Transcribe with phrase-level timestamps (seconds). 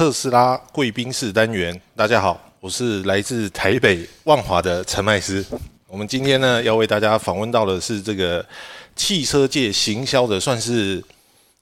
[0.00, 5.44] 特斯拉贵宾室单元，大家好，我是来自台北万华的陈麦斯。
[5.86, 8.42] 我们今天呢，要为大家访问到的是这个
[8.96, 11.04] 汽车界行销的，算是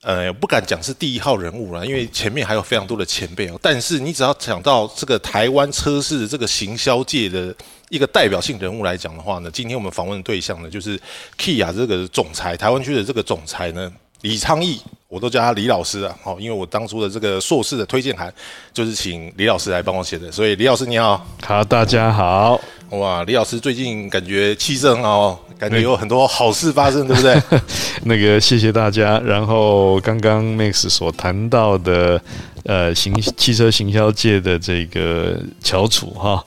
[0.02, 3.58] 呃不敢讲是第一号人物了，因为前面还有非常多的前辈哦。
[3.60, 7.52] 但是你只要讲到这个台湾车市这个行销界的
[7.88, 10.96] 一个代表性人物来讲的话呢，今天我们访问的对象呢，就是
[11.36, 14.80] Kia 这个总裁，台湾区的这个总裁呢，李昌义。
[15.08, 18.32] 我都叫他李老师啊，好，因为我当初的这个硕士的推荐函
[18.74, 27.42] 就是请李老师来帮我写的，所以李老师你好，好，大家好，哇，李老师最近感觉气色很好，感觉有很多好事发生，对不对？
[28.04, 29.18] 那个谢谢大家。
[29.20, 32.20] 然后刚刚 Max 所谈到的，
[32.64, 36.44] 呃，行汽车行销界的这个翘楚哈，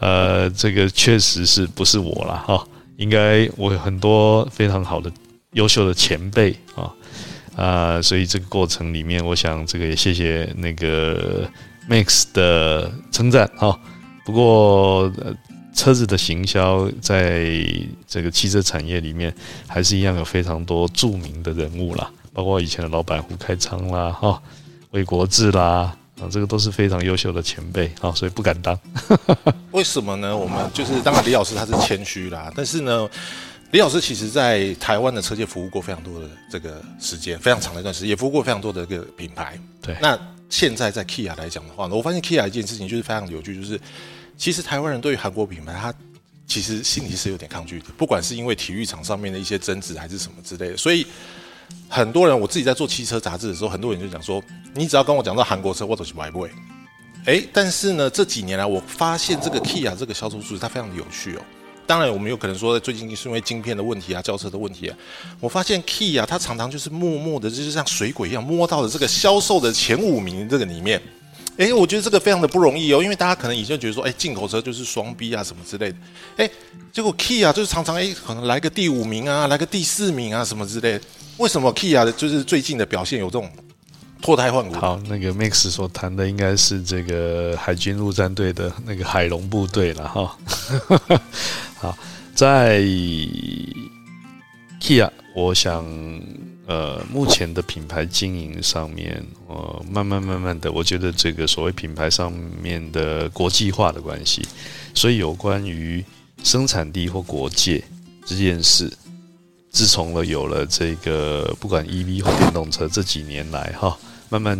[0.00, 2.62] 呃，这个确实是不是我了哈？
[2.98, 5.10] 应该我有很多非常好的、
[5.52, 6.92] 优秀的前辈啊。
[7.56, 11.46] 啊，所以这个过程里面，我想这个也谢谢那个
[11.88, 13.78] Max 的称赞哈。
[14.24, 15.12] 不过，
[15.74, 17.46] 车子的行销在
[18.06, 19.34] 这个汽车产业里面，
[19.66, 24.40] 还是一样有非常多著名的人物啦，包括以前的老板胡开昌啦，哈，
[24.92, 28.78] 魏国志啦，啊，这个都是非常优秀的前辈啊，所以不敢当。
[29.72, 30.34] 为什么呢？
[30.36, 33.08] 我们就是当然李老师他是谦虚啦，但是呢。
[33.72, 39.58] 李老师其实，在台湾的车界服务过非常多的这个时间，非常长的一段时间，也服务过非常多的一个品牌。
[39.80, 40.18] 对，那
[40.50, 43.80] 现在在 Kia 来讲的话呢，我发现 Kia 一件事情就是非常有趣，就是
[44.36, 45.94] 其实台湾人对于韩国品牌，他
[46.46, 50.76] 其实心里是有点抗拒的，不管是因为体育场上面的一些争执，还是什么之类的。
[50.76, 51.06] 所以
[51.88, 54.42] 很多人，我自己在做汽车杂志的时候，很多人就讲说，
[54.74, 56.50] 你只要跟我讲到韩国车，我都是买不会。
[57.24, 61.42] 哎，但是呢，这几年来，我发现这个 Kia 这个销售数字，它非常的有趣哦。
[61.86, 64.96] 当然，我们有可能说，最近是因为晶片的问题啊，轿车的问题啊。
[65.40, 71.00] 我发现 Key 啊，它常常就是默默的，就是像水鬼一样摸到了这个销售的前五名这个里面。
[71.58, 75.98] 哎，我觉得这个非常的不容易哦，因为大家可能以前觉得说，哎，进口车就是双 B 啊什么之类的。
[76.38, 76.50] 哎，
[76.90, 80.98] 结果 Key 啊，就是常常哎，可能来个第五名啊，来个第四名啊什么之类。
[81.36, 83.50] 为什么 Key 啊，就是最近的表现有这种
[84.22, 84.74] 脱胎换骨？
[84.74, 90.38] 好，那个 Max 所谈的应该是这个海军陆战队的那个海龙部队了哈。
[91.82, 91.98] 好，
[92.32, 92.78] 在
[94.80, 95.84] Kia，我想，
[96.64, 102.32] 呃，目前的品牌经营上面，呃，慢慢慢慢的，我觉得这个所谓品牌上
[102.62, 104.46] 面的国际化的关系，
[104.94, 106.04] 所以有关于
[106.44, 107.82] 生产地或国界
[108.24, 108.88] 这件事，
[109.70, 114.56] 自从了有了这个不管 EV 或电动车这几年来，哈，慢慢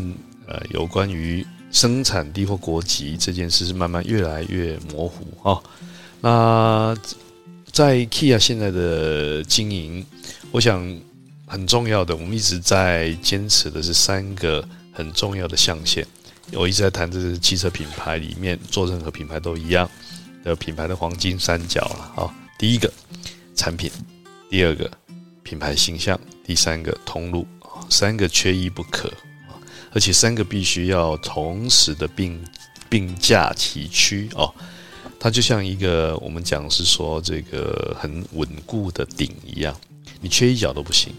[0.49, 5.63] 呃，有关于生产地或国籍这件事是慢慢越来越模糊，哈。
[6.23, 6.97] 那
[7.73, 10.07] 在 Kia 现在的经营，
[10.53, 10.81] 我想
[11.47, 16.07] 很重要的，我们一直在坚持的是三个很重要的象限。
[16.53, 19.91] 我一直在谈这是汽车品牌里面，做任何品牌都一样
[20.45, 22.35] 的品牌的黄金三角了啊。
[22.57, 22.93] 第一个
[23.57, 23.91] 产品，
[24.49, 24.89] 第二个
[25.43, 27.45] 品牌形象，第三个通路，
[27.89, 29.09] 三个缺一不可
[29.49, 29.59] 啊，
[29.93, 32.39] 而且三个必须要同时的并
[32.89, 34.55] 并驾齐驱哦。
[35.23, 39.73] 它就像一个我们讲是说这个很稳固的顶一样，
[40.21, 41.15] 你缺一角都不行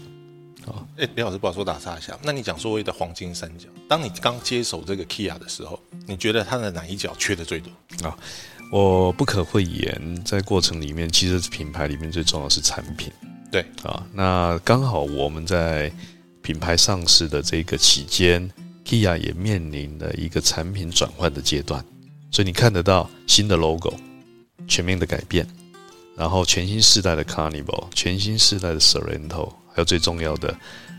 [0.66, 0.84] 啊！
[0.98, 2.14] 哎，李老师，不好说打岔一下。
[2.22, 7.70] 那你讲所谓的黄金三角，当你刚接手这个 Kia 的时候，你觉得它的哪一角缺的最多
[8.06, 8.14] 啊？
[8.70, 13.10] 我不可讳言，在过程里面，其实品牌里面最重要是产品。
[13.50, 15.90] 对啊，那刚好我们在
[16.42, 18.50] 品牌上市的这个期间
[18.84, 21.82] ，Kia 也面临了一个产品转换的阶段。
[22.34, 23.94] 所以你看得到新的 logo，
[24.66, 25.46] 全面的改变，
[26.16, 30.52] 然后全新世代的 Carnival，全新世代的 Sorento，还有最重要的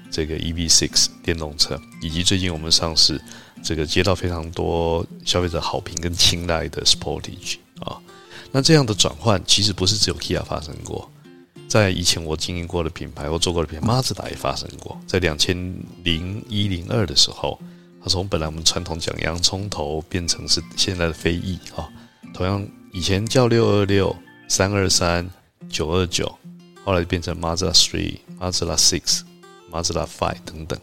[0.09, 3.19] 这个 EV6 电动车，以及最近我们上市
[3.61, 7.99] 这个接到非常多消费者好评跟青睐的 Sportage 啊，
[8.53, 11.11] 那这样的转换其实不是只有 Kia 发生过，
[11.67, 15.57] 在以前我经营过的品牌或做过的品牌，马自达也发生过，在两千
[16.01, 17.59] 零一零二的时候。
[18.05, 21.89] 它从本来我们传统讲洋葱头变成是现在的飞翼啊，
[22.35, 22.63] 同样
[22.93, 24.15] 以前叫六二六、
[24.47, 25.27] 三二三、
[25.67, 26.31] 九二九，
[26.83, 29.21] 后来变成 Mazda Three、Mazda Six、
[29.71, 30.79] Mazda Five 等等。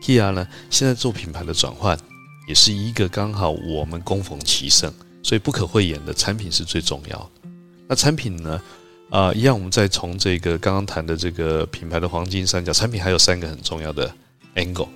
[0.00, 1.98] Kia 呢，现在做品牌的转换，
[2.46, 7.50] 也是一个刚好我们攻逢其胜，所以不可讳言的产品是最重要的。
[7.88, 8.62] 那产品呢，
[9.10, 14.14] 啊，一样我们再从这个刚刚谈的这个品牌的黄金三角，产品还有三个很重要的
[14.54, 14.86] angle，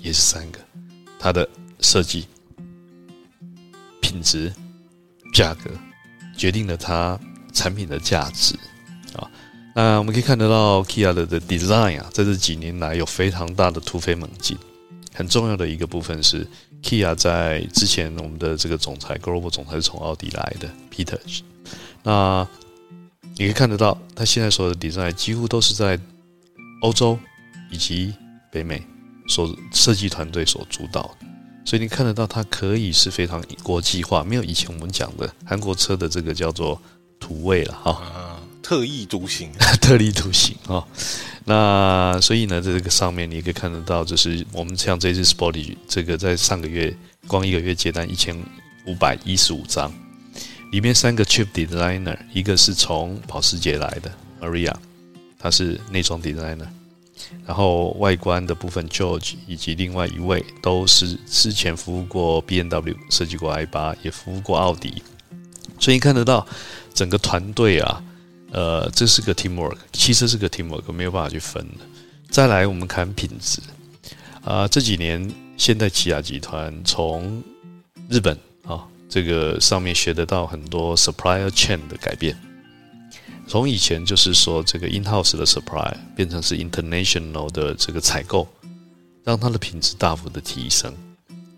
[0.00, 0.60] 也是三个。
[1.22, 1.48] 它的
[1.78, 2.26] 设计、
[4.00, 4.52] 品质、
[5.32, 5.70] 价格，
[6.36, 7.16] 决定了它
[7.52, 8.56] 产品的价值
[9.14, 9.30] 啊。
[9.72, 14.58] 那我们可以看得到，Kia 的的 design 啊，在这几年来有非常大的突飞猛进。
[15.14, 16.44] 很重要的一个部分是
[16.82, 21.18] Kia 在之前我们的这个总裁 Global 总裁是从奥迪来的 Peter，
[22.02, 22.48] 那
[23.36, 26.00] 你可以看得到，他现在所有的 design 几乎都是在
[26.80, 27.18] 欧洲
[27.70, 28.14] 以及
[28.50, 28.82] 北美
[29.32, 31.10] 所设计团队所主导，
[31.64, 36.78] 所以你看得到它可以是非常国际化，没有以前我们讲的韩国车的这个叫做
[37.18, 39.50] 土味了哈，特异独行，
[39.80, 40.86] 特立独行啊。
[41.46, 46.94] 那所以呢，在这个上面你可以看得到，就是我们像这次 Sporty 这个在上个月
[47.26, 48.36] 光一个月接单一千
[48.86, 49.90] 五百一十五张，
[50.72, 54.12] 里面三个 Chip Designer，一个是从保时捷来的
[54.42, 54.74] Maria，
[55.38, 56.68] 他是内装 Designer。
[57.46, 65.02] 然后外观的部分，George 以及另外一位都是之前服务过 B N W 设计过 i 八，也服务过奥迪，
[65.78, 66.46] 所以看得到
[66.94, 68.02] 整个团队啊，
[68.50, 71.84] 呃，这是个 teamwork，其实是个 teamwork，没有办法去分的。
[72.30, 73.60] 再来，我们看品质
[74.44, 77.42] 啊，这几年现代起亚集团从
[78.08, 82.36] 日本啊这个上面学得到很多 supplier chain 的改变。
[83.52, 88.48] 从以前就是说这个 in house 的 supply 变成是 international 的这个采购，
[89.24, 90.90] 让它的品质大幅的提升。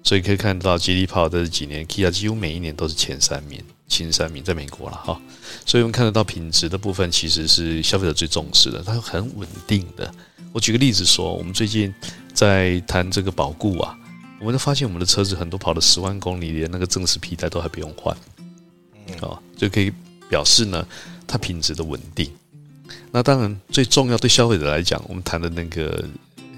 [0.02, 5.20] 所以可以看到吉利跑的这几年，Kia 几乎每一年都是前三名、前三名，在美国了哈。
[5.64, 10.12] 所以我们看得到品质的部分其实是消费者最重视的，它很稳定的。
[10.52, 11.94] 我举个例子说，我们最近
[12.32, 13.96] 在谈这个保固啊，
[14.40, 18.16] 我们都发现我们的车子很多跑了十万公里，连那个正时皮带都还不用换，
[19.20, 19.92] 哦，就可以
[20.28, 20.84] 表示呢。
[21.26, 22.30] 它品质的稳定，
[23.10, 24.18] 那当然最重要。
[24.18, 26.04] 对消费者来讲，我们谈的那个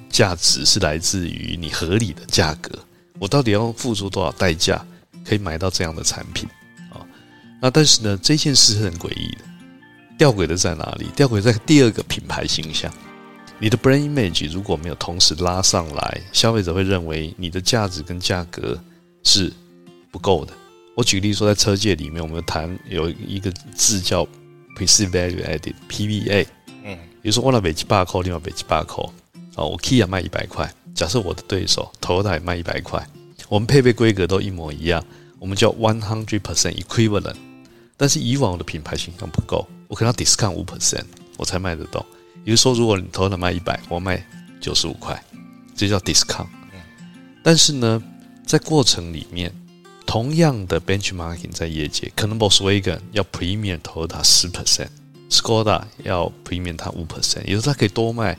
[0.08, 2.78] 价值是来自于你合理的价格。
[3.18, 4.84] 我到底要付出多少代价
[5.24, 6.48] 可以买到这样的产品
[6.90, 7.00] 啊？
[7.60, 9.38] 那但是呢，这件事是很诡异的，
[10.18, 11.06] 吊诡的在哪里？
[11.16, 12.92] 吊诡在第二个品牌形象。
[13.58, 18.78] 你的 brand image 如果没有同时拉上来，消费者会认为你的价值跟价格
[19.22, 19.50] 是
[20.10, 20.52] 不够的。
[20.94, 24.26] 我举例说，在车界里面，我们谈有一个字叫。
[24.76, 26.46] Perceived Value Added（PVA），
[26.84, 29.11] 嗯，比如说我那北极八扣，另外北极八扣，
[29.55, 33.05] 哦，我 Kia 卖一百块，假设我的对手 Toyota 也卖一百块，
[33.49, 35.02] 我们配备规格都一模一样，
[35.38, 37.37] 我们叫 one hundred percent equivalent。
[37.96, 41.06] 但是以往的品牌形象不够，我可能要 discount 五 percent，
[41.38, 42.05] 我才卖得动。
[42.44, 44.23] 也就是说，如果你 Toyota 卖一百，我卖
[44.61, 45.19] 九十五块，
[45.75, 46.49] 这叫 discount。
[47.43, 48.02] 但是呢，
[48.44, 49.50] 在过程里面。
[50.06, 58.38] 同样的 benchmarking 在业界，可能 Volkswagen 要 premium 投入它十 percent，Skoda 要 premium 它五 percent，也就是它可以多卖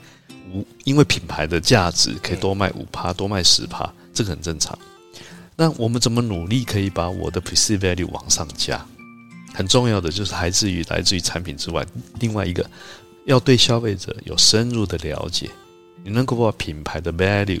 [0.52, 4.76] 五，因为品牌的价值可以多卖五趴，多卖十趴，这个很正常。
[5.54, 8.84] 那我们怎么努力可以把我的 p r e c e i v e value 往上加？
[9.52, 11.84] 很重要的就是来自于来自于产品之外，
[12.20, 12.68] 另外一个
[13.26, 15.50] 要对消费者有深入的了解，
[16.02, 17.60] 你能够把品牌的 value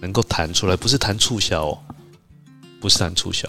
[0.00, 1.78] 能够谈出来，不是谈促销哦。
[2.84, 3.48] 不是谈促销，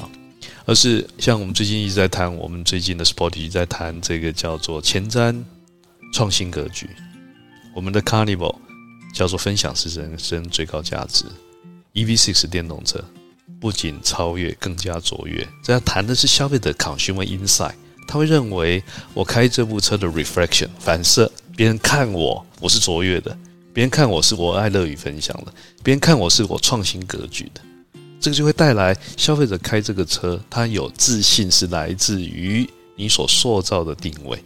[0.63, 5.43] 而是像我们最近一直在谈，我们最近的 Sporty 在谈这个叫做前瞻
[6.13, 6.89] 创新格局。
[7.75, 8.55] 我们的 Carnival
[9.13, 11.25] 叫做分享是人生最高价值。
[11.95, 13.03] EV6 电动车
[13.59, 15.45] 不仅超越，更加卓越。
[15.61, 17.75] 这要谈的是消费者 consumer insight，
[18.07, 18.81] 他会认为
[19.13, 23.38] 我开这部车的 reflection 反射，别人看我我是卓越的，
[23.74, 27.60] 别人看我是我爱乐于分享的，别人看我是我创新格局的。
[28.19, 34.43] 这个就会带来消费者开这个车，他有自信是来自于你所塑造的定位。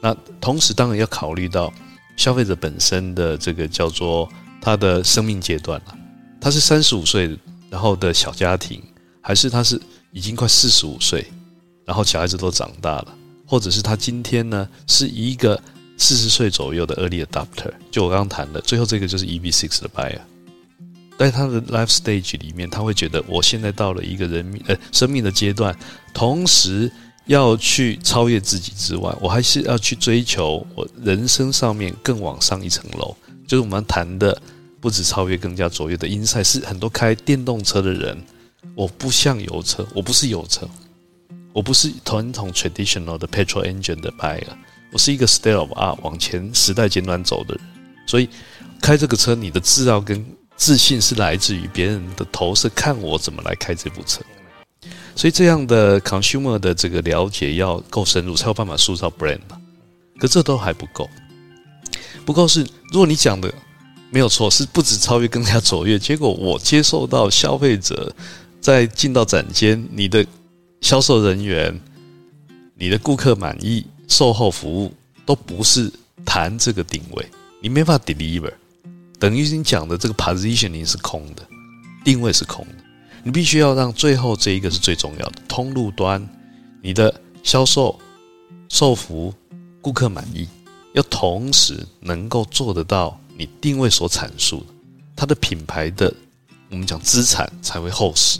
[0.00, 1.72] 那同时当然要考虑到
[2.16, 4.28] 消费者本身的这个叫做
[4.60, 5.96] 他的生命阶段了。
[6.40, 8.82] 他是三十五岁然后的小家庭，
[9.20, 11.26] 还是他是已经快四十五岁，
[11.84, 13.14] 然后小孩子都长大了，
[13.46, 15.62] 或者是他今天呢是一个
[15.98, 17.70] 四十岁左右的 early adopter。
[17.90, 20.18] 就我刚刚谈的，最后这个就是 EV6 的 buyer。
[21.20, 25.78] 在他的 life stage 里面，他会觉得我现在到了一个人命呃生命的阶段，
[26.14, 26.90] 同时
[27.26, 33.14] 要去超越自己之外，我还是要去追求我人生上面更往上一层楼。
[33.46, 34.40] 就是我们谈的
[34.80, 38.16] 不止超越，更加卓越的 insight 是很多开电动车的人，
[38.74, 40.66] 我不像油车，我不是油车，
[41.52, 44.40] 我不是传统 traditional 的 petrol engine 的 buyer，
[44.90, 47.62] 我是一个 state of art 往前时代尖端走的人，
[48.06, 48.26] 所以
[48.80, 50.24] 开这个车，你的自傲跟
[50.60, 54.20] 自信是来自于别人的投射，看我怎么来开这部车。
[55.16, 59.40] 所以这样的 consumer 的这个了解要够深入，才有办法塑造 brand。
[60.18, 61.08] 可这都还不够，
[62.26, 62.60] 不够是
[62.92, 63.50] 如果你讲的
[64.10, 65.98] 没有错，是不止超越，更加卓越。
[65.98, 68.14] 结果我接受到消费者
[68.60, 70.24] 在进到展间，你的
[70.82, 71.80] 销售人员、
[72.74, 74.92] 你的顾客满意、售后服务
[75.24, 75.90] 都不是
[76.26, 77.26] 谈这个定位，
[77.62, 78.52] 你没法 deliver。
[79.20, 81.46] 等于你讲的这个 positioning 是空的，
[82.02, 82.74] 定位是空的。
[83.22, 86.26] 你必须要让最后这一个是最重要的通路端，
[86.80, 87.96] 你的销售、
[88.70, 89.32] 售服、
[89.82, 90.48] 顾客满意，
[90.94, 94.66] 要同时能够做得到你定位所阐述的，
[95.14, 96.10] 它的品牌的
[96.70, 98.38] 我们讲资产才会厚实，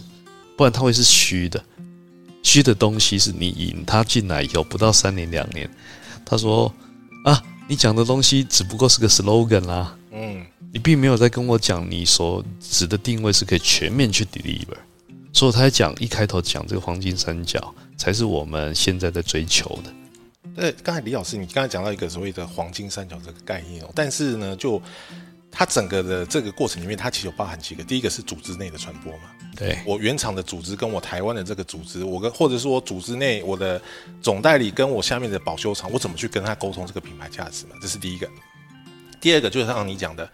[0.56, 1.62] 不然它会是虚的。
[2.42, 5.68] 虚的东西是你引他进来以后不到三年两年，
[6.24, 6.72] 他说
[7.26, 10.42] 啊，你讲的东西只不过是个 slogan 啦，嗯。
[10.72, 14.76] 你并没有在跟我讲你所指的定位是可以全面去 deliver，
[15.32, 19.92] 所以他在讲一开头讲这个黄金三角才是我们现在在追求的。
[20.54, 24.80] 对，刚才李老师你刚才讲到一个所谓的黄金三角这个概念哦，但是呢，就
[25.50, 33.80] 它整个的这个过程里面，它其实有包含几个，第一个是组织内的传播嘛，对我原厂的组织跟我台湾的这个组织，我跟或者说我组织内我的
[34.22, 37.74] 总代理跟我下面的保修厂，我怎么去跟他沟通这个品牌价值嘛？
[37.82, 38.28] 这是第一个。
[39.20, 40.30] 第二个就是像你讲的。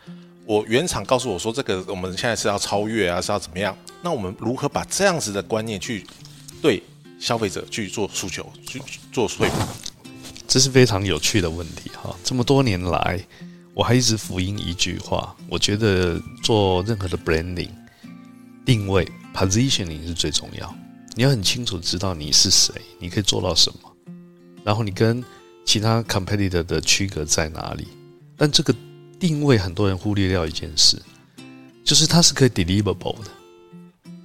[0.46, 3.76] 我原厂告诉我说，这个我们现在是要超越啊，是要怎么样？
[4.00, 6.06] 那我们如何把这样子的观念去
[6.62, 6.80] 对
[7.18, 8.80] 消费者去做诉求，去
[9.12, 9.56] 做说服？
[10.46, 12.14] 这是非常有趣的问题哈。
[12.22, 13.20] 这么多年来，
[13.74, 17.70] 我还一直福音一句话：，我觉得做任何的 branding
[18.64, 20.72] 定位 positioning 是最重要。
[21.16, 23.92] 你要很清楚知道你是谁，你可以做到什么，
[24.62, 25.24] 然后你跟
[25.64, 27.88] 其他 competitor 的区隔在哪里。
[28.36, 28.72] 但这个。
[29.18, 31.00] 定位很多人忽略掉一件事，
[31.84, 33.30] 就是它是可以 deliverable 的，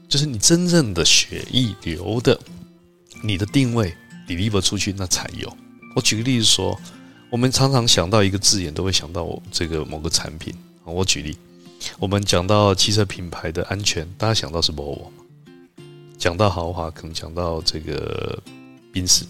[0.08, 2.40] 就是你真正的血液流的，
[3.24, 3.94] 你的定位
[4.28, 5.52] deliver 出去那才有。
[5.96, 6.80] 我举个例子说，
[7.30, 10.54] 我们常常想到一个字眼，都会想到这个某个产品。
[10.84, 11.38] 我举例，
[12.00, 15.10] 我们讲到汽车品牌的安全，大家想到是 Volvo
[16.18, 18.42] 讲到豪华，可能讲到这个
[18.92, 19.26] 宾士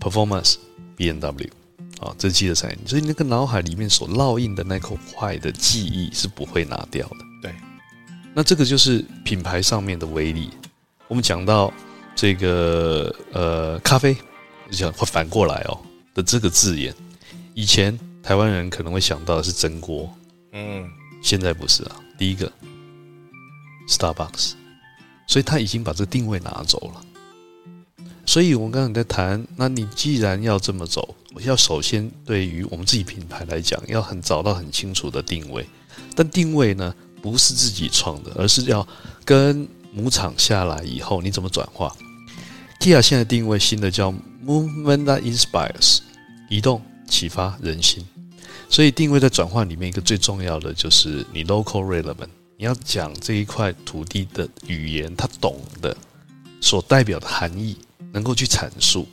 [0.00, 0.56] performance
[0.96, 1.48] B N W。
[2.00, 7.16] 啊，这记得在，所以那个脑海里面所烙印的那口坏的记忆是不会拿掉的。
[7.42, 7.52] 对，
[8.34, 10.50] 那这个就是品牌上面的威力。
[11.08, 11.72] 我们讲到
[12.14, 14.16] 这个呃咖啡，
[14.70, 15.80] 讲会反过来哦
[16.14, 16.94] 的这个字眼，
[17.54, 20.08] 以前台湾人可能会想到的是蒸锅，
[20.52, 20.88] 嗯，
[21.22, 21.96] 现在不是啊。
[22.16, 22.52] 第一个
[23.88, 24.52] ，Starbucks，
[25.26, 27.02] 所以他已经把这个定位拿走了。
[28.28, 31.16] 所以我们刚刚在谈，那你既然要这么走。
[31.40, 35.66] 要首先对于我们自己品牌来讲，要很找到很清楚的定位，
[36.14, 38.86] 但定位呢不是自己创的，而是要
[39.24, 41.90] 跟母厂下来以后，你怎么转化
[42.78, 44.12] ？Kia 现在定位新的叫
[44.44, 46.00] Movement that Inspires，
[46.50, 48.04] 移动启发人心，
[48.68, 55.96] 所以定位在转换里面一个最重要的就是你 local relevant，你要讲这一块土地的语言，他懂的
[56.60, 57.74] 所代表的含义，
[58.12, 59.06] 能够去阐述。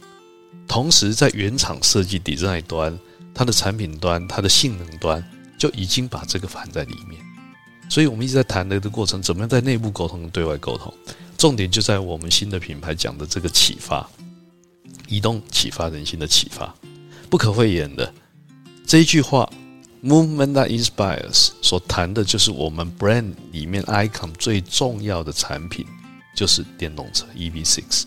[0.67, 2.97] 同时，在原厂设计 design 端，
[3.33, 5.23] 它的产品端、它的性能端
[5.57, 7.21] 就已经把这个含在里面。
[7.87, 10.91] 所以，我们一直在谈的这个过程，怎么样在内部沟通、对外沟通，
[11.37, 14.09] 重点就在我们新的品牌讲的这个启发、
[15.07, 16.73] 移动、启发人心的启发，
[17.29, 18.11] 不可讳言的
[18.87, 19.47] 这一句话
[20.03, 25.85] ，movement that inspires，所谈的就是我们 brand 里面 icon 最重要的产品，
[26.35, 28.05] 就是电动车 EV6。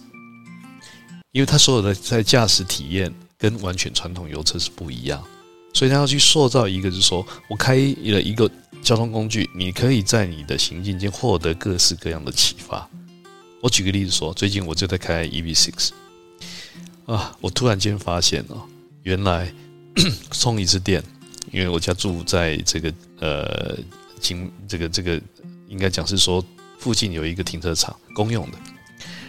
[1.33, 5.23] 因为它所有的在驾驶体验跟完全传统油车是不一样，
[5.75, 8.51] 所以他要去塑造一个，就是说我开了一个
[8.83, 12.89] 交通工具，你可以在你的行进间获得各式各样的启发。
[13.61, 15.91] 我举个例子说，最近我就在开 EV6，
[17.07, 18.63] 啊，我突然间发现哦，
[19.03, 19.53] 原来
[20.33, 21.03] 充一次电，
[21.53, 23.79] 因为我家住在这个呃，
[24.19, 25.21] 经这个这个
[25.69, 26.45] 应该讲是说
[26.79, 28.59] 附近有一个停车场公用的，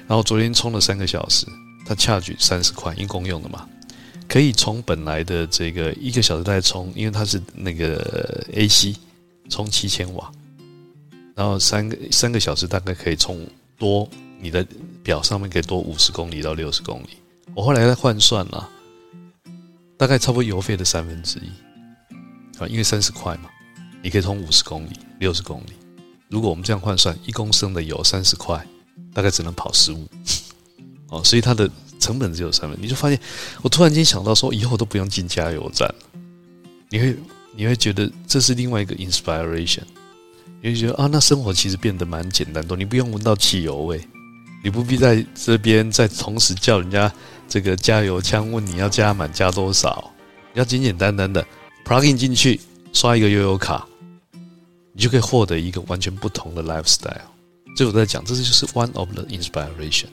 [0.07, 1.45] 然后昨天充了三个小时。
[1.89, 3.67] 它恰举三十块，因公用的嘛，
[4.27, 8.95] 可以从本来的这个一个小时再充，因为它是那个 AC
[9.49, 10.31] 充七千瓦，
[11.33, 13.43] 然后三个三个小时大概可以充
[13.75, 14.07] 多，
[14.39, 14.63] 你的
[15.01, 17.09] 表上面可以多五十公里到六十公里。
[17.55, 18.69] 我后来在换算了，
[19.97, 21.49] 大概差不多油费的三分之一
[22.59, 23.49] 啊，因为三十块嘛，
[24.03, 25.73] 你可以充五十公里、六十公里。
[26.29, 28.63] 如果我们这样换算，一公升的油三十块，
[29.11, 30.07] 大概只能跑十五。
[31.09, 33.19] 哦，所以它的成本只有三分，你就发现，
[33.61, 35.93] 我突然间想到说，以后都不用进加油站，
[36.89, 37.15] 你会
[37.55, 39.81] 你会觉得这是另外一个 inspiration，
[40.61, 43.99] 你会觉得啊，那生活其实变得蛮简单多，你不用闻到汽油味，
[44.63, 47.11] 你不必在这边再同时叫人家
[47.47, 50.11] 这个加油枪问你要加满加多少，
[50.53, 51.45] 你要简简单单的
[51.85, 52.61] plug in 进去，
[52.93, 53.85] 刷一个悠游卡，
[54.93, 57.27] 你就可以获得一个完全不同的 lifestyle。
[57.75, 60.07] 所以我在讲，这就是 one of the inspiration。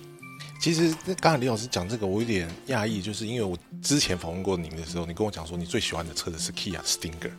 [0.66, 7.30] 其实刚才李老师讲这个，我有点讶异，就是因为我之前访问过您的时候，你跟我讲说你最喜欢的车子是 Kia Stinger，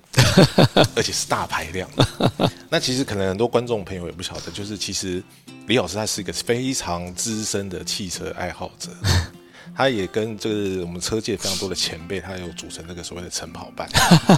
[0.96, 1.90] 而且是大排量。
[2.70, 5.22] 那其实可能很多观众朋友也不晓得，就是其实
[5.66, 8.92] 李老师他是一个非常资深的汽车爱好者。
[9.78, 13.88] 他也跟这个我们车界非常多的前辈，他有组成那个所谓的晨跑班，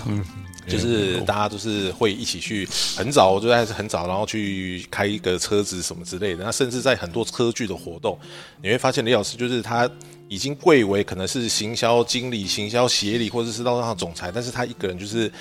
[0.68, 2.68] 就是大家都是会一起去
[2.98, 6.44] 很早，就是很早，然后去开一个车子什么之类的。
[6.44, 8.20] 那甚至在很多车具的活动，
[8.62, 9.90] 你会发现李老师就是他
[10.28, 15.32] 已经贵为可能是行销经理、行销协理或者是到上总裁，但是他一个人就是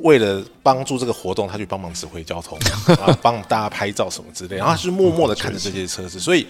[0.00, 2.58] 为了帮助这个活动，他去帮忙指挥交通，
[3.00, 6.46] 啊，帮大家拍照什么之类，然后他是默默的看着这些车子，所以。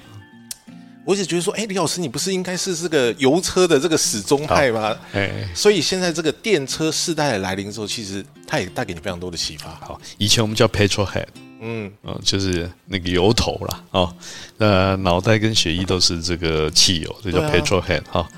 [1.08, 4.94] 我只觉得说，哎，李老师，你不是应该是这个油车的这个始终派吗？
[5.14, 9.70] 哎，所以现在这个电车世代的来临之后，其实它也带给你非常多的启发。
[9.80, 11.24] 好，以前我们叫 petrol head，
[11.62, 14.14] 嗯，嗯，就是那个油头啦，哦，
[14.58, 18.28] 呃脑袋跟血液都是这个汽油，这叫 petrol head 哈。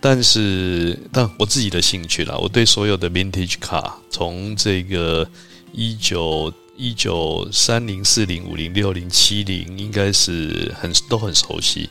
[0.00, 5.28] 但是，但我自己的兴趣啦，我对所有的 vintage car，从这个
[5.72, 11.90] 一九一九三零四零五零六零七零，应该是很都很熟悉。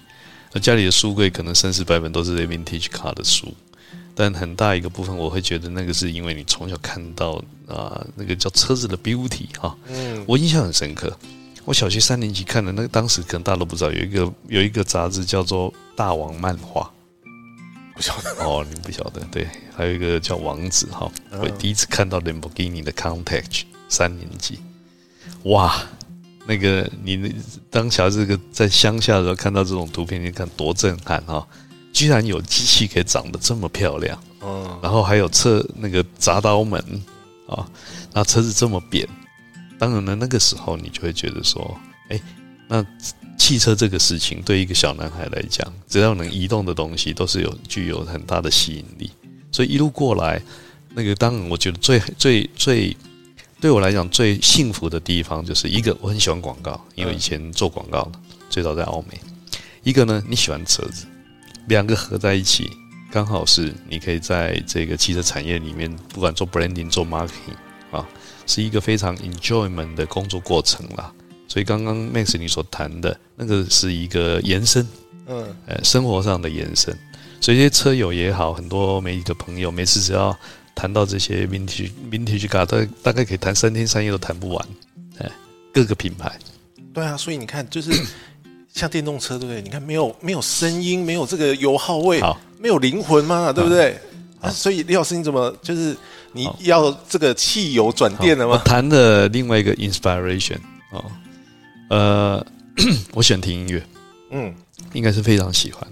[0.53, 3.53] 那家里的书柜可能三四百本都是 Vintage Car 的书，
[4.13, 11.17] 但很大一个部分我会觉得那个是因为你从小看到啊，那个叫车子的 Beauty 哈，嗯，我印象很深刻。
[11.65, 16.91] 我小学三年级看的那个，当时可能大家都不知道有一个有一个杂志叫做《大王漫画》，
[17.95, 24.59] 不晓得哦，你不晓得对，还有一个叫《王子》哈，我第一次看到 Lamborghini 的 Countach，三年级，
[25.45, 25.83] 哇！
[26.45, 27.33] 那个你
[27.69, 31.47] 当小孩子个在乡下的时候看到这种图片，你看多震撼哈！
[31.93, 36.83] 居然有机器可以长得这么漂亮，嗯，然后还有车那个铡刀门
[37.47, 37.65] 啊，
[38.11, 39.07] 那车子这么扁，
[39.79, 42.19] 当然了，那个时候你就会觉得说，哎，
[42.67, 42.85] 那
[43.37, 49.09] 汽车这个事情对一个小男孩来讲，只要能移动的东西都是有具有很大的吸引力，
[49.51, 50.41] 所以一路过来，
[50.93, 52.97] 那个当然我觉得最最最。
[53.63, 59.17] 对我来讲，最幸福的地方就是一个，我很喜欢广告，因为以前做广告的，最早在澳美。
[59.83, 61.05] 一个呢，你喜欢车子，
[61.69, 62.69] 两个合在一起，
[63.09, 67.55] 刚好是你可以在这个汽车产业里面，不管做 branding、做 marketing
[67.89, 68.05] 啊，
[68.45, 71.09] 是一个非常 enjoyment 的工作过程啦。
[71.47, 74.85] 所以刚刚 Max 你所谈的那个是一个延伸，
[75.25, 76.93] 嗯，呃，生活上的延伸。
[77.39, 80.37] 所以这些车友也好，很多媒体的朋友，每次只要。
[80.75, 84.67] 谈到这些 vintage vintage car，大大概可以谈三天三夜都谈不完，
[85.19, 85.31] 哎，
[85.73, 86.31] 各个品牌，
[86.93, 87.91] 对啊，所以你看，就是
[88.73, 89.61] 像电动车，对不对？
[89.61, 92.21] 你看没有没有声音，没有这个油耗味，
[92.59, 93.99] 没有灵魂嘛，对不对？
[94.41, 95.95] 啊，所以李老师，你怎么就是
[96.33, 98.61] 你要这个汽油转电了吗？
[98.65, 100.57] 谈的另外一个 inspiration
[100.91, 101.05] 哦，
[101.89, 102.45] 呃，
[103.13, 103.81] 我喜欢听音乐，
[104.31, 104.53] 嗯，
[104.93, 105.87] 应该是非常喜欢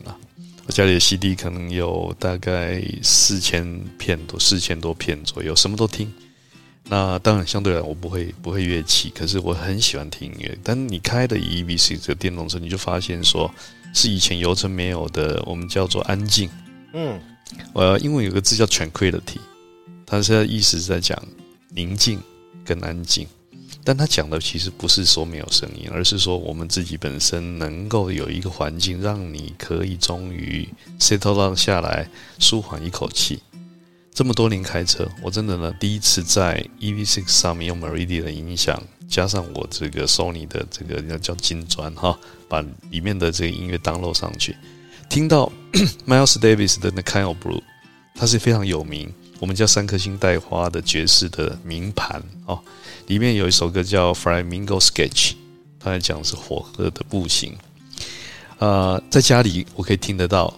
[0.65, 0.73] 的。
[0.73, 6.11] 家里的 CD 可能有大概四千片多，四千多片左右，什么都听。
[6.85, 10.57] 那当然，相对来我不会不会乐器，可是我很喜欢听音乐。
[10.63, 13.49] 但你开的 EVC 这个电动车，你就发现说
[13.93, 16.49] 是以前油车没有的，我们叫做安静。
[16.93, 17.21] 嗯，
[17.73, 19.39] 呃，英文有个字叫 tranquility，
[20.05, 21.17] 它现在意思是在讲
[21.69, 22.19] 宁静
[22.65, 23.27] 跟安静。
[23.83, 30.67] 但他讲的其实不是说没有声音，而是说我们自己本身能够有一个环境，让你可以终于
[30.99, 32.07] settle down 下来，
[32.39, 33.39] 舒缓一口气。
[34.13, 44.55] 这么多年开车，我真的呢第一次在 EV6 上面用 Meridian 的音响，加上我这个 Sony 的这个要叫金砖哈，把里面的这个音乐 download 上去，
[45.09, 45.51] 听到
[46.05, 47.61] Miles Davis 的那 Kind of Blue，
[48.13, 52.61] 它是非常有名，我们叫三颗星带花的爵士的名盘哦。
[53.07, 55.31] 里面有一首歌叫《Flamingo Sketch》，
[55.79, 57.57] 它在讲是火鹤的步行。
[58.59, 60.53] 呃，在家里我可以听得到，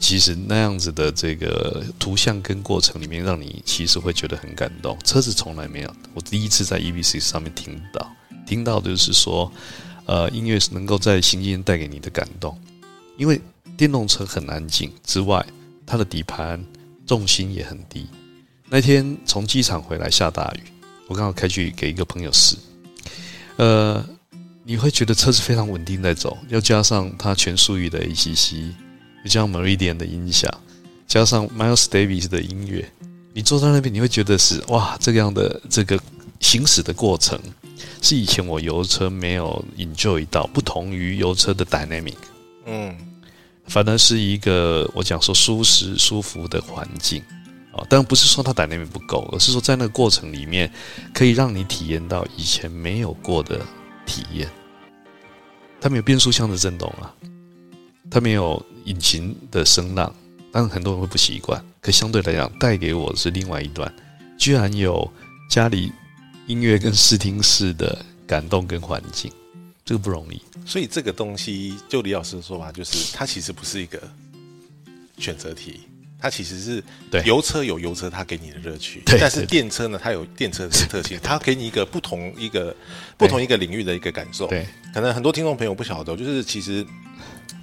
[0.00, 4.98] 其实那样子的这个图像跟过程里面，让你其实会觉得很感动。
[5.04, 8.10] 车子从来没有，我第一次在 EVC 上面听到，
[8.46, 9.52] 听到就是说，
[10.06, 12.58] 呃，音乐是能够在行进带给你的感动。
[13.18, 13.38] 因为
[13.76, 15.44] 电动车很安静之外，
[15.84, 16.64] 它的底盘
[17.06, 18.06] 重心也很低。
[18.68, 20.60] 那天从机场回来下大雨。
[21.06, 22.56] 我刚好开去给一个朋友试，
[23.56, 24.02] 呃，
[24.62, 28.72] 你会觉得车子非常稳定在走，要加上它全速域的 ACC，
[29.26, 30.50] 加上 Meridian 的音响，
[31.06, 32.90] 加上 Miles Davis 的音乐，
[33.34, 36.00] 你坐在那边你会觉得是哇，这个样的这个
[36.40, 37.38] 行驶的过程
[38.00, 42.16] 是以前我油车没有 enjoy 到，不同于油车的 dynamic，
[42.64, 42.96] 嗯，
[43.66, 47.22] 反而是一个我讲说舒适舒服的环境。
[47.72, 50.72] 哦，当然不是说它胆量不够，而是说在那个过程里面，
[51.12, 53.60] 可以让你体验到以前没有过的
[54.06, 54.48] 体验。
[55.80, 57.12] 它没有变速箱的震动啊，
[58.10, 60.14] 它没有引擎的声浪，
[60.52, 61.60] 当然很多人会不习惯。
[61.80, 63.92] 可相对来讲，带给我的是另外一段，
[64.38, 65.10] 居然有
[65.50, 65.92] 家里
[66.46, 69.32] 音乐跟视听室的感动跟环境，
[69.84, 70.40] 这个不容易。
[70.66, 74.00] 所以这个东西，就李老师的说法，就是它其实不是一个
[75.18, 75.80] 选择题。
[76.16, 76.82] 它其实是
[77.26, 82.74] 油车有油车它给你的乐趣，但是电车呢，它有电车的特性，它给你一个不同一个
[83.18, 84.46] 不同一个领域的一个感受。
[84.46, 86.82] 对，可能很多听众朋友不晓得，就是其实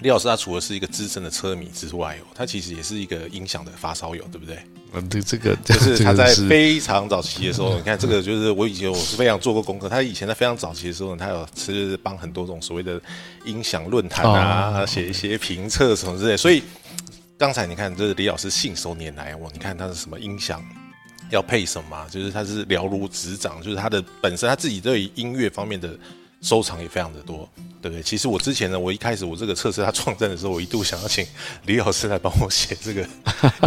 [0.01, 4.59] 李老师他除了是一个资深的车迷之外哦，他其实也是一个音响的发烧友，对不对？
[4.93, 13.01] 嗯，对，这个就是他在非常早期的时候，你看这个就是我以前我是非常做过功课，他以前在非常早期的时候，他有是帮很多种所谓的
[13.45, 16.63] 音响论坛啊写一些评测什么之类，所以。
[17.37, 19.49] 刚才你看，这是李老师信手拈来哦！
[19.51, 20.63] 你看他是什么音响，
[21.31, 25.97] 要配什么，就是他是了如指掌，就是他的本身他自己对音乐方面的
[26.41, 27.49] 收藏也非常的多，
[27.81, 28.03] 对不对？
[28.03, 31.25] 其实我之前呢，我一开始我这个测试他创战的时候，我一度想要请
[31.65, 33.01] 李老师来帮我写这个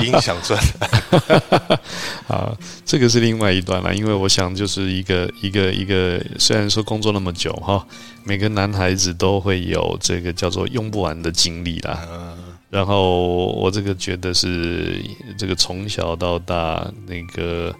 [0.02, 1.80] 音响专栏。
[2.28, 7.86] 啊，这个是另外一段了，因为我想就是一个一个一个，虽然说工作那么久哈，
[8.24, 12.06] 每个男孩子都会有这个叫做用不完的精力啦。
[12.10, 15.00] 嗯然后我这个觉得是
[15.38, 17.72] 这个从小到大那个，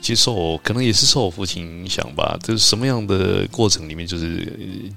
[0.00, 2.38] 其实受可能也是受我父亲影响吧。
[2.42, 4.52] 就是什么样的过程里面，就是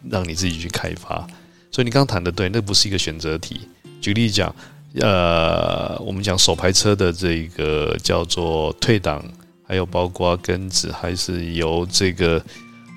[0.09, 1.27] 让你自己去开发。
[1.71, 3.61] 所以你刚刚谈的对，那不是一个选择题。
[4.01, 4.53] 举例讲，
[4.95, 9.23] 呃，我们讲手排车的这个叫做退档，
[9.63, 12.43] 还有包括根子，还是由这个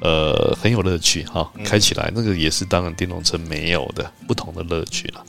[0.01, 5.25] 呃很有乐趣哈，开起来那个也是当然电动车没有的不同的乐趣了。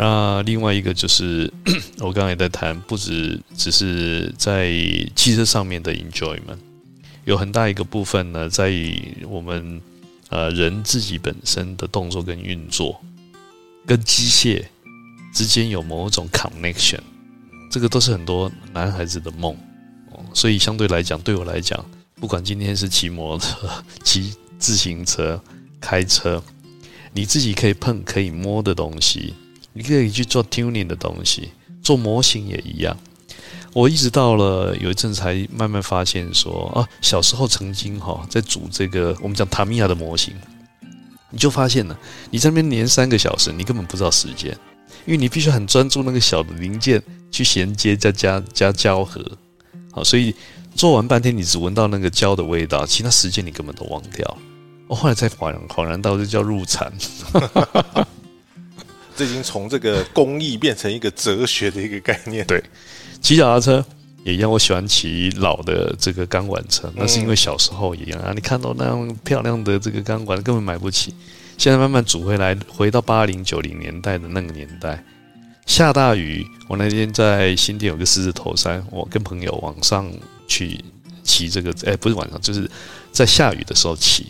[0.00, 1.52] 那另外一个就是，
[1.98, 4.70] 我刚才也在谈，不止只是在
[5.16, 6.56] 汽车上面的 enjoyment，
[7.24, 9.82] 有很大一个部分呢，在于我们
[10.28, 13.00] 呃人自己本身的动作跟运作，
[13.84, 14.64] 跟机械
[15.34, 17.00] 之间有某种 connection，
[17.68, 19.52] 这个都是很多男孩子的梦
[20.12, 20.24] 哦。
[20.32, 21.84] 所以相对来讲，对我来讲，
[22.20, 23.68] 不管今天是骑摩托车、
[24.04, 25.42] 骑自行车、
[25.80, 26.40] 开车，
[27.12, 29.34] 你自己可以碰、可以摸的东西。
[29.78, 32.96] 你可以去做 tuning 的东西，做模型也一样。
[33.72, 40.34] 我一直到了有一阵才慢慢发现说啊，小时候曾经哈在组这个我们讲塔米亚的模型，
[41.30, 41.96] 你就发现了，
[42.28, 44.50] 你在那边连三个小时，你根本不知道时间，
[45.06, 49.24] 因为你必须很专注那个小的零件去衔接加加加胶合，
[49.92, 50.34] 好，所以
[50.74, 54.36] 做完半天你只闻到那个胶的味道，其他时间你根本都忘掉。
[54.88, 56.92] 我后来才恍然恍然到，这叫入禅。
[59.18, 62.46] 这已经从这个工艺变成一个哲学的一个概念。
[62.46, 62.62] 对，
[63.20, 63.84] 骑脚踏车
[64.22, 68.32] 也一样，我喜欢骑老的这个钢管车，那是因为小时候一样啊。
[68.32, 71.12] 你看到那样漂亮的这个钢管，根本买不起。
[71.56, 75.04] 现在慢慢煮回来，回到八零九零年代的那个年代，
[75.66, 80.08] 下大雨，我那天在新店有个狮子头山，我跟朋友往上
[80.46, 80.78] 去
[81.24, 82.70] 骑这个，哎，不是晚上，就是
[83.10, 84.28] 在下雨的时候骑。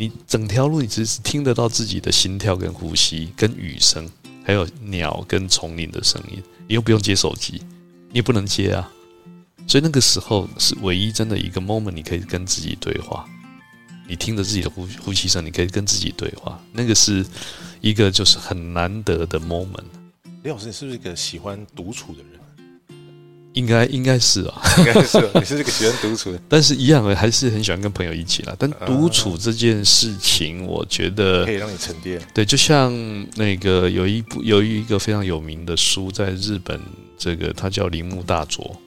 [0.00, 4.08] 你整条路，你只是听得到自己的心跳跟呼吸跟雨声。
[4.48, 7.60] 还有鸟跟丛林的声音，你又不用接手机，
[8.08, 8.90] 你也不能接啊。
[9.66, 13.28] 所以那个时候是唯一真的一个 moment，你可以跟自己对话。
[14.08, 16.58] 你听着自己的呼呼吸声，你可以跟自己对话。
[16.72, 17.26] 那个是
[17.82, 19.84] 一个就是很难得的 moment。
[20.42, 22.37] 李老师，你是不是一个喜欢独处的人？
[23.58, 28.54] 应该应该是啊，应该是你是这个喜欢独处的， 但是一样的还是很喜欢跟朋友一起啦。
[28.56, 32.22] 但独处这件事情，我觉得可以让你沉淀。
[32.32, 32.94] 对，就像
[33.34, 36.80] 那个有一部有一个非常有名的书，在日本，
[37.18, 38.80] 这个他叫铃木大佐，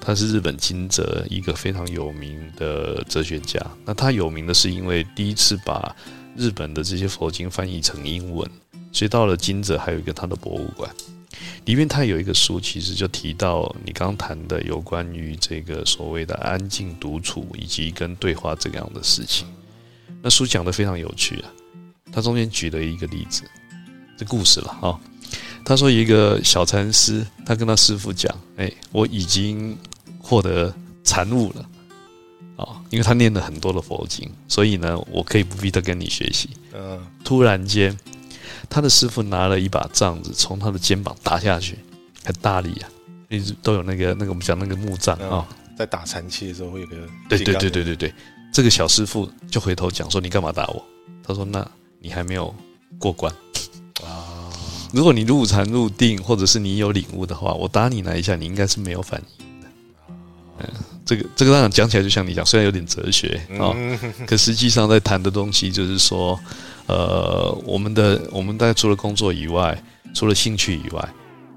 [0.00, 3.64] 他是日本金泽一个非常有名的哲学家。
[3.84, 5.94] 那他有名的是因为第一次把
[6.36, 8.44] 日本的这些佛经翻译成英文，
[8.90, 10.90] 所以到了金泽还有一个他的博物馆。
[11.64, 19.46] 里面他有一个书，其实就提到你刚谈的有关于这个所谓的安静独处以及跟对话这样的事情。
[20.22, 21.50] 那书讲的非常有趣啊，
[22.12, 23.42] 他中间举了一个例子，
[24.18, 24.98] 这故事了啊。
[25.64, 29.78] 他说一个小禅师，他跟他师傅讲：“哎，我已经
[30.18, 31.68] 获得禅悟了
[32.56, 37.96] 啊，因为他念了很多的佛经，所以呢，我可以不必再跟你学习。”嗯，突然间。
[38.70, 41.76] 他的师傅拿了一把杖子，从他的肩膀打下去，
[42.24, 42.88] 很大力啊！
[43.28, 46.96] 一直都有那个那个我们讲那个木杖啊，在打禅期的时候会有个
[47.28, 48.14] 对对对对对对，
[48.52, 50.84] 这个小师傅就回头讲说：“你干嘛打我？”
[51.26, 52.54] 他说：“那你还没有
[52.96, 53.32] 过关
[54.04, 54.48] 啊！
[54.92, 59.68] 如果你入禅入定，或者是你有领悟的话，我打你那一下，你应该是没有反应的。”
[60.62, 60.68] 嗯，
[61.04, 63.74] 这个这个当然讲起来就像你讲，虽然有点哲学啊，
[64.26, 66.38] 可实际上在谈的东西就是说。
[66.90, 69.80] 呃，我们的我们大家除了工作以外，
[70.12, 71.08] 除了兴趣以外，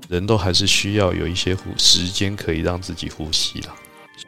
[0.08, 3.74] 人都还是需要有一些呼时间可以让自己呼吸了。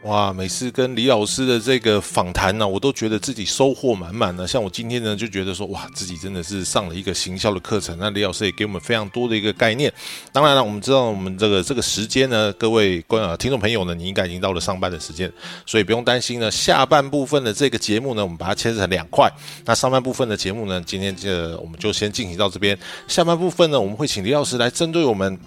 [0.01, 4.47] 哇，每次跟李老师的这个访谈呢，我都觉得自己收获满满呢。
[4.47, 7.97] 像我今天呢，就觉得说，哇，自己真的是上了一个行销的课程。
[7.97, 9.91] 那李老师也给我们非常多的一个概念。
[10.31, 15.31] 当然了，我们知道我们这个这个时间呢，各位观啊听众朋友呢，你应该已经到了上班的时间，
[15.65, 16.51] 所以不用担心呢。
[16.51, 19.31] 下半部分的这个节目呢，我们把它切成两块。
[19.65, 22.77] 那上半部分的节目呢，今天这我们就先进行到这边。
[23.07, 25.39] 下半部分呢，我们会请李老师来针对我们。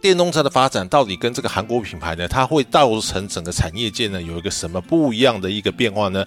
[0.00, 6.26] 电动车的发展到底跟这个韩国品牌呢，它会造成整个产业界呢有一个什么不一样的一个变化呢？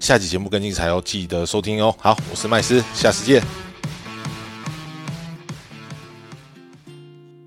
[0.00, 1.94] 下期节目更精彩哦，记得收听哦。
[1.98, 3.67] 好，我是麦斯，下次见。